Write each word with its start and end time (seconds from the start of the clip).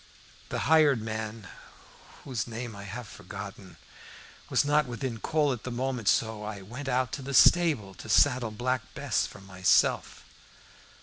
The 0.49 0.61
hired 0.65 0.99
man, 0.99 1.47
whose 2.23 2.47
name 2.47 2.75
I 2.75 2.85
have 2.85 3.07
forgotten, 3.07 3.77
was 4.49 4.65
not 4.65 4.87
within 4.87 5.19
call 5.19 5.53
at 5.53 5.61
the 5.63 5.69
moment, 5.69 6.07
so 6.07 6.43
I 6.43 6.63
went 6.63 6.87
out 6.89 7.11
to 7.11 7.21
the 7.21 7.35
stable 7.35 7.93
to 7.93 8.09
saddle 8.09 8.49
Black 8.49 8.81
Bess 8.95 9.27
for 9.27 9.41
myself. 9.41 10.25